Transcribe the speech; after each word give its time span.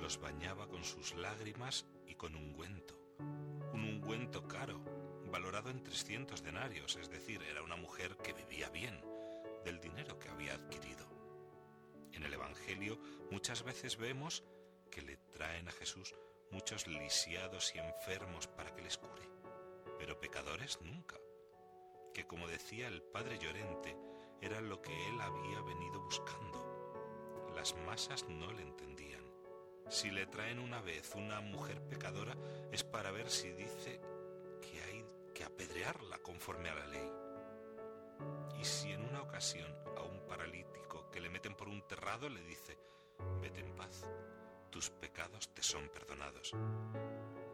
los 0.00 0.20
bañaba 0.20 0.68
con 0.68 0.84
sus 0.84 1.14
lágrimas 1.14 1.86
y 2.06 2.14
con 2.14 2.34
ungüento, 2.34 2.94
un 3.72 3.84
ungüento 3.84 4.46
caro, 4.46 4.80
valorado 5.30 5.70
en 5.70 5.82
300 5.82 6.42
denarios, 6.42 6.96
es 6.96 7.08
decir, 7.10 7.42
era 7.42 7.62
una 7.62 7.76
mujer 7.76 8.16
que 8.18 8.32
vivía 8.32 8.68
bien 8.70 9.00
del 9.64 9.80
dinero 9.80 10.18
que 10.18 10.28
había 10.28 10.54
adquirido. 10.54 11.06
En 12.12 12.22
el 12.22 12.32
Evangelio 12.32 12.98
muchas 13.30 13.62
veces 13.62 13.96
vemos 13.96 14.44
que 14.90 15.02
le 15.02 15.16
traen 15.32 15.68
a 15.68 15.72
Jesús 15.72 16.14
muchos 16.50 16.86
lisiados 16.86 17.74
y 17.74 17.78
enfermos 17.78 18.46
para 18.46 18.74
que 18.74 18.82
les 18.82 18.98
cure, 18.98 19.28
pero 19.98 20.20
pecadores 20.20 20.80
nunca 20.82 21.16
que 22.14 22.26
como 22.26 22.46
decía 22.46 22.86
el 22.86 23.02
padre 23.02 23.38
Llorente, 23.38 23.98
era 24.40 24.60
lo 24.60 24.80
que 24.80 24.92
él 25.08 25.20
había 25.20 25.60
venido 25.62 26.00
buscando. 26.00 27.52
Las 27.54 27.74
masas 27.84 28.24
no 28.28 28.52
le 28.52 28.62
entendían. 28.62 29.33
Si 29.88 30.10
le 30.10 30.26
traen 30.26 30.58
una 30.58 30.80
vez 30.80 31.14
una 31.14 31.40
mujer 31.40 31.80
pecadora 31.82 32.34
es 32.72 32.82
para 32.84 33.10
ver 33.10 33.30
si 33.30 33.50
dice 33.52 34.00
que 34.60 34.82
hay 34.82 35.04
que 35.34 35.44
apedrearla 35.44 36.18
conforme 36.18 36.70
a 36.70 36.74
la 36.74 36.86
ley. 36.86 37.10
Y 38.60 38.64
si 38.64 38.92
en 38.92 39.04
una 39.04 39.22
ocasión 39.22 39.70
a 39.96 40.02
un 40.02 40.26
paralítico 40.26 41.10
que 41.10 41.20
le 41.20 41.28
meten 41.28 41.54
por 41.54 41.68
un 41.68 41.86
terrado 41.86 42.28
le 42.28 42.40
dice, 42.42 42.78
vete 43.40 43.60
en 43.60 43.74
paz, 43.76 44.04
tus 44.70 44.90
pecados 44.90 45.52
te 45.54 45.62
son 45.62 45.88
perdonados. 45.88 46.52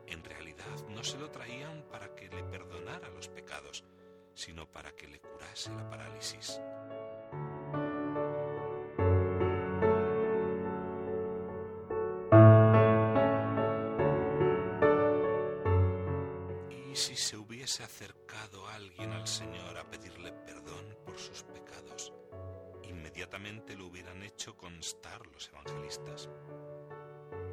En 0.06 0.25
realidad 0.25 0.89
no 0.89 1.05
se 1.05 1.19
lo 1.19 1.31
traían 1.31 1.84
para 1.91 2.15
que 2.15 2.28
le 2.28 2.42
perdonara 2.44 3.09
los 3.11 3.28
pecados, 3.28 3.84
sino 4.34 4.67
para 4.70 4.92
que 4.92 5.09
le 5.09 5.20
curase 5.20 5.70
la 5.70 5.89
parálisis. 5.89 6.61
Si 17.01 17.17
se 17.17 17.39
hubiese 17.39 17.83
acercado 17.83 18.69
alguien 18.69 19.12
al 19.12 19.27
Señor 19.27 19.79
a 19.79 19.91
pedirle 19.91 20.33
perdón 20.33 20.98
por 21.06 21.17
sus 21.19 21.43
pecados, 21.45 22.12
inmediatamente 22.83 23.75
lo 23.75 23.87
hubieran 23.87 24.23
hecho 24.23 24.55
constar 24.55 25.27
los 25.28 25.48
evangelistas. 25.48 26.28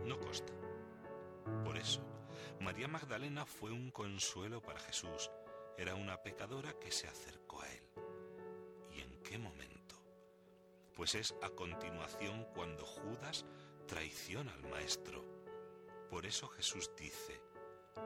No 0.03 0.19
consta. 0.19 0.51
Por 1.63 1.77
eso, 1.77 2.01
María 2.59 2.89
Magdalena 2.89 3.45
fue 3.45 3.71
un 3.71 3.89
consuelo 3.89 4.61
para 4.61 4.81
Jesús, 4.81 5.31
era 5.77 5.95
una 5.95 6.21
pecadora 6.21 6.77
que 6.77 6.91
se 6.91 7.07
acercó 7.07 7.61
a 7.61 7.71
él. 7.71 7.83
¿Y 8.91 8.99
en 8.99 9.23
qué 9.23 9.37
momento? 9.37 9.95
Pues 10.93 11.15
es 11.15 11.33
a 11.41 11.49
continuación 11.51 12.45
cuando 12.53 12.85
Judas 12.85 13.45
traiciona 13.87 14.51
al 14.51 14.69
Maestro. 14.69 15.23
Por 16.09 16.25
eso 16.25 16.49
Jesús 16.49 16.91
dice, 16.97 17.46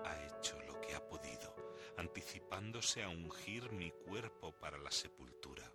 ha 0.06 0.26
hecho 0.26 0.60
lo 0.62 0.80
que 0.82 0.96
ha 0.96 1.08
podido, 1.08 1.56
anticipándose 1.98 3.04
a 3.04 3.10
ungir 3.10 3.72
mi 3.72 3.92
cuerpo 3.92 4.52
para 4.52 4.78
la 4.78 4.92
sepultura. 4.92 5.72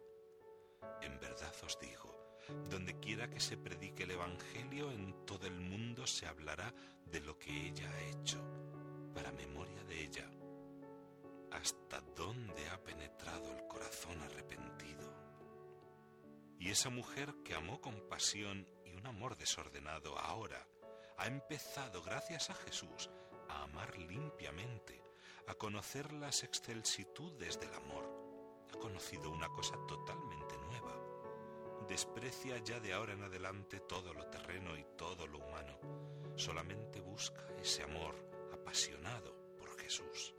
En 1.03 1.19
verdad 1.21 1.55
os 1.65 1.79
digo, 1.81 2.37
donde 2.71 2.99
quiera 3.01 3.29
que 3.29 3.41
se 3.41 3.57
predique 3.57 4.05
el 4.05 4.13
Evangelio, 4.13 4.91
en 4.91 5.27
todo 5.27 5.47
el 5.47 5.61
mundo 5.61 6.07
se 6.07 6.27
hablará 6.27 6.73
de 7.05 7.21
lo 7.21 7.39
que 7.39 7.69
ella 7.69 7.91
ha 7.91 8.03
hecho, 8.03 8.39
para 9.15 9.33
memoria 9.33 9.83
de 9.85 10.05
ella 10.05 10.31
hasta 11.57 12.01
dónde 12.15 12.69
ha 12.69 12.83
penetrado 12.83 13.51
el 13.53 13.67
corazón 13.67 14.21
arrepentido. 14.23 15.13
Y 16.59 16.71
esa 16.71 16.91
mujer 16.91 17.35
que 17.45 17.55
amó 17.55 17.81
con 17.81 18.09
pasión 18.09 18.67
y 18.85 18.93
un 18.95 19.07
amor 19.07 19.37
desordenado 19.37 20.19
ahora 20.19 20.67
ha 21.19 21.27
empezado, 21.27 22.03
gracias 22.03 22.51
a 22.51 22.55
Jesús, 22.55 23.11
a 23.49 23.63
amar 23.63 23.97
limpiamente, 23.99 25.03
a 25.47 25.55
conocer 25.55 26.13
las 26.13 26.43
excelsitudes 26.43 27.59
del 27.59 27.73
amor. 27.75 28.05
Ha 28.73 28.79
conocido 28.79 29.31
una 29.31 29.49
cosa 29.49 29.77
totalmente 29.87 30.57
nueva. 30.59 30.95
Desprecia 31.89 32.59
ya 32.59 32.81
de 32.81 32.93
ahora 32.93 33.13
en 33.13 33.23
adelante 33.23 33.81
todo 33.81 34.13
lo 34.13 34.27
terreno 34.27 34.77
y 34.77 34.85
todo 34.97 35.27
lo 35.27 35.39
humano. 35.39 35.79
Solamente 36.37 37.01
busca 37.01 37.47
ese 37.61 37.83
amor 37.83 38.15
apasionado 38.53 39.35
por 39.57 39.71
Jesús. 39.79 40.35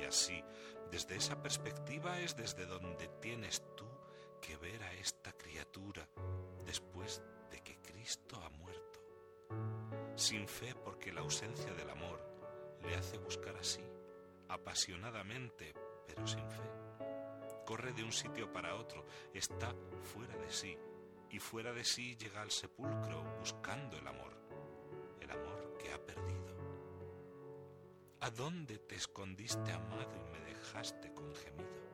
Y 0.00 0.04
así, 0.04 0.42
desde 0.90 1.16
esa 1.16 1.42
perspectiva 1.42 2.20
es 2.20 2.36
desde 2.36 2.66
donde 2.66 3.08
tienes 3.20 3.62
tú 3.76 3.86
que 4.40 4.56
ver 4.56 4.82
a 4.82 4.92
esta 4.94 5.32
criatura 5.32 6.08
después 6.64 7.22
de 7.50 7.60
que 7.62 7.76
Cristo 7.80 8.36
ha 8.36 8.48
muerto. 8.50 8.63
Sin 10.16 10.46
fe 10.48 10.74
porque 10.74 11.12
la 11.12 11.20
ausencia 11.20 11.72
del 11.74 11.90
amor 11.90 12.20
le 12.82 12.94
hace 12.96 13.18
buscar 13.18 13.56
así, 13.56 13.82
apasionadamente, 14.48 15.74
pero 16.06 16.26
sin 16.26 16.48
fe. 16.50 16.70
Corre 17.66 17.92
de 17.92 18.04
un 18.04 18.12
sitio 18.12 18.52
para 18.52 18.76
otro, 18.76 19.04
está 19.32 19.74
fuera 20.02 20.36
de 20.36 20.50
sí, 20.50 20.76
y 21.30 21.38
fuera 21.38 21.72
de 21.72 21.82
sí 21.82 22.16
llega 22.16 22.42
al 22.42 22.50
sepulcro 22.50 23.24
buscando 23.38 23.96
el 23.96 24.06
amor, 24.06 24.32
el 25.20 25.30
amor 25.30 25.76
que 25.78 25.92
ha 25.92 25.98
perdido. 25.98 26.54
¿A 28.20 28.30
dónde 28.30 28.78
te 28.78 28.94
escondiste, 28.94 29.72
amado, 29.72 30.14
y 30.16 30.32
me 30.32 30.40
dejaste 30.40 31.12
con 31.12 31.34
gemido? 31.34 31.84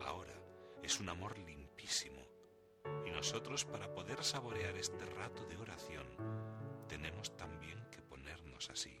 Ahora 0.00 0.34
es 0.82 0.98
un 0.98 1.08
amor 1.08 1.38
limpísimo, 1.38 2.20
y 3.06 3.10
nosotros 3.10 3.64
para 3.64 3.92
poder 3.92 4.22
saborear 4.24 4.76
este 4.76 5.04
rato 5.06 5.44
de 5.46 5.56
oración 5.56 6.06
tenemos 6.88 7.36
también 7.36 7.78
que 7.90 8.02
ponernos 8.02 8.70
así. 8.70 9.00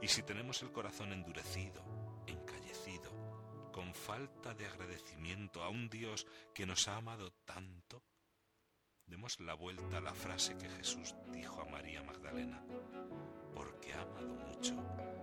Y 0.00 0.08
si 0.08 0.22
tenemos 0.22 0.62
el 0.62 0.72
corazón 0.72 1.12
endurecido, 1.12 1.82
encallecido, 2.26 3.10
con 3.72 3.94
falta 3.94 4.54
de 4.54 4.66
agradecimiento 4.66 5.62
a 5.62 5.68
un 5.68 5.88
Dios 5.88 6.26
que 6.54 6.66
nos 6.66 6.88
ha 6.88 6.96
amado 6.96 7.32
tanto, 7.44 8.02
demos 9.06 9.40
la 9.40 9.54
vuelta 9.54 9.98
a 9.98 10.00
la 10.00 10.14
frase 10.14 10.56
que 10.56 10.68
Jesús 10.68 11.14
dijo 11.32 11.60
a 11.62 11.64
María 11.64 12.02
Magdalena, 12.02 12.62
porque 13.54 13.92
ha 13.94 14.02
amado 14.02 14.34
mucho 14.34 14.74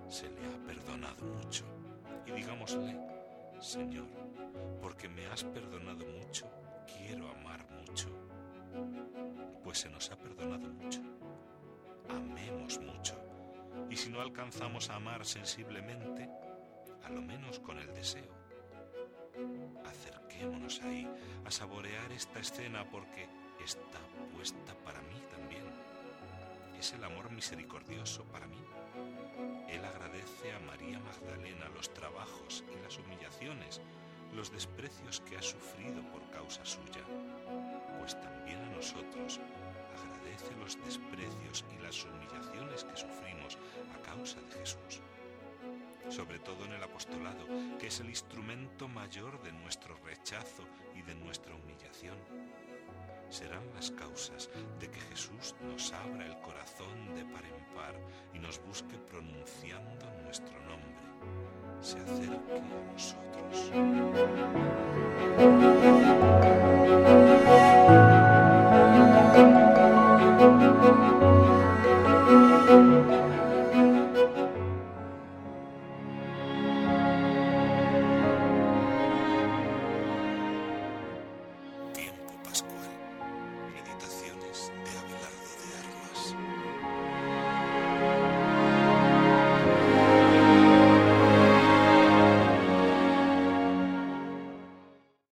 se 0.09 0.29
le 0.29 0.46
ha 0.46 0.66
perdonado 0.66 1.25
mucho. 1.25 1.66
Y 2.25 2.31
digámosle, 2.31 2.97
Señor, 3.59 4.08
porque 4.81 5.09
me 5.09 5.26
has 5.28 5.43
perdonado 5.43 6.05
mucho, 6.05 6.46
quiero 6.85 7.29
amar 7.29 7.66
Pues 9.63 9.79
se 9.79 9.89
nos 9.89 10.09
ha 10.11 10.17
perdonado 10.17 10.69
mucho. 10.73 11.01
Amemos 12.09 12.79
mucho. 12.79 13.15
Y 13.89 13.95
si 13.95 14.09
no 14.09 14.21
alcanzamos 14.21 14.89
a 14.89 14.95
amar 14.95 15.25
sensiblemente, 15.25 16.29
a 17.03 17.09
lo 17.09 17.21
menos 17.21 17.59
con 17.59 17.79
el 17.79 17.93
deseo. 17.93 18.33
Acerquémonos 19.85 20.81
ahí 20.81 21.07
a 21.45 21.51
saborear 21.51 22.11
esta 22.11 22.39
escena 22.39 22.89
porque 22.89 23.27
está 23.63 23.99
puesta 24.35 24.73
para 24.83 25.01
mí 25.01 25.21
también. 25.31 25.63
Es 26.79 26.93
el 26.93 27.03
amor 27.03 27.31
misericordioso 27.31 28.23
para 28.25 28.47
mí 28.47 28.65
él 29.69 29.83
agradece 29.83 30.53
a 30.53 30.59
María 30.59 30.99
Magdalena 30.99 31.67
los 31.75 31.93
trabajos 31.93 32.63
y 32.71 32.81
las 32.81 32.97
humillaciones, 32.97 33.81
los 34.33 34.51
desprecios 34.51 35.19
que 35.21 35.37
ha 35.37 35.41
sufrido 35.41 36.01
por 36.11 36.21
causa 36.31 36.63
suya, 36.63 37.03
pues 38.05 38.22
también 38.22 38.61
a 38.61 38.69
nosotros 38.69 39.40
agradece 39.97 40.55
los 40.59 40.78
desprecios 40.85 41.66
y 41.75 41.81
las 41.81 42.05
humillaciones 42.05 42.84
que 42.84 42.96
sufrimos 42.97 43.57
a 43.96 44.02
causa 44.05 44.40
de 44.41 44.52
Jesús. 44.59 45.02
Sobre 46.09 46.37
todo 46.37 46.66
en 46.66 46.73
el 46.73 46.84
apostolado, 46.84 47.47
que 47.79 47.87
es 47.87 47.99
el 48.02 48.09
instrumento 48.09 48.87
mayor 48.87 49.41
de 49.41 49.53
nuestro 49.53 49.97
rechazo 50.05 50.67
y 50.93 51.02
de 51.02 51.16
nuestra 51.16 51.55
humillación 51.55 52.16
serán 53.31 53.63
las 53.73 53.90
causas 53.90 54.52
de 54.79 54.87
que 54.87 54.99
Jesús 55.09 55.55
nos 55.67 55.91
abra 55.91 56.28
el 56.28 56.40
corazón 56.41 57.16
de 57.16 57.25
par 57.25 57.43
en 57.43 57.75
par 57.75 57.96
y 58.35 58.40
nos 58.40 58.63
busque 58.63 58.99
pronunciando 59.09 60.05
nuestro 60.23 60.53
nombre. 60.59 60.93
Se 61.81 61.97
acerque 61.97 62.61
a 62.61 62.69
nosotros. 62.93 63.72